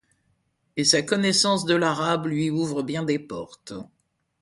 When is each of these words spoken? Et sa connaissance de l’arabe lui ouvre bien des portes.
Et 0.77 0.83
sa 0.83 1.03
connaissance 1.03 1.63
de 1.63 1.75
l’arabe 1.75 2.25
lui 2.25 2.49
ouvre 2.49 2.81
bien 2.81 3.03
des 3.03 3.19
portes. 3.19 3.73